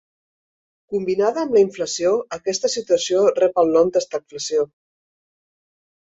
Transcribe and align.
Combinada 0.93 1.41
amb 1.41 1.57
inflació 1.59 2.13
aquesta 2.37 2.71
situació 2.75 3.21
rep 3.39 3.61
el 3.65 3.69
nom 3.75 3.91
d'estagflació. 3.97 4.65